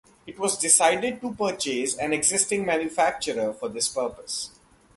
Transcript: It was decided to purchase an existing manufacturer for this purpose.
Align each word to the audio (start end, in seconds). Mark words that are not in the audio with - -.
It 0.25 0.39
was 0.39 0.57
decided 0.57 1.21
to 1.21 1.31
purchase 1.35 1.95
an 1.95 2.11
existing 2.11 2.65
manufacturer 2.65 3.53
for 3.53 3.69
this 3.69 3.87
purpose. 3.87 4.49